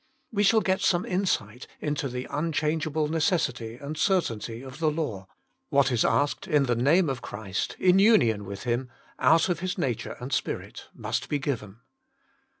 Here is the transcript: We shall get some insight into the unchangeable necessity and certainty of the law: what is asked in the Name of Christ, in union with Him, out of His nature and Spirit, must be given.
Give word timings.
We 0.31 0.41
shall 0.41 0.61
get 0.61 0.81
some 0.81 1.05
insight 1.05 1.67
into 1.79 2.09
the 2.09 2.25
unchangeable 2.31 3.07
necessity 3.07 3.75
and 3.75 3.95
certainty 3.95 4.63
of 4.63 4.79
the 4.79 4.89
law: 4.89 5.27
what 5.69 5.91
is 5.91 6.03
asked 6.03 6.47
in 6.47 6.63
the 6.63 6.75
Name 6.75 7.07
of 7.07 7.21
Christ, 7.21 7.75
in 7.77 7.99
union 7.99 8.45
with 8.45 8.63
Him, 8.63 8.89
out 9.19 9.47
of 9.47 9.59
His 9.59 9.77
nature 9.77 10.17
and 10.19 10.33
Spirit, 10.33 10.87
must 10.95 11.29
be 11.29 11.37
given. 11.37 11.81